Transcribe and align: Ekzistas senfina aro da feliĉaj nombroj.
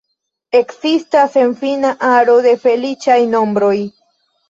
Ekzistas 0.59 1.35
senfina 1.37 1.93
aro 2.15 2.41
da 2.49 2.57
feliĉaj 2.67 3.23
nombroj. 3.39 3.79